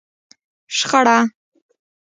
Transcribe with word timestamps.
شخړه 0.77 1.17